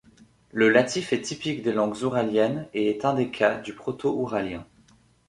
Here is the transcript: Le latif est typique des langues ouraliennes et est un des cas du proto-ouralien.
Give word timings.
Le 0.49 0.67
latif 0.67 1.13
est 1.13 1.21
typique 1.21 1.61
des 1.61 1.73
langues 1.73 2.01
ouraliennes 2.01 2.67
et 2.73 2.89
est 2.89 3.05
un 3.05 3.13
des 3.13 3.29
cas 3.29 3.59
du 3.59 3.75
proto-ouralien. 3.75 4.65